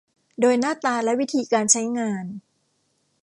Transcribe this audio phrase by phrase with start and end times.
[0.41, 2.25] โดยหน้าตาและวิธีการใช้งาน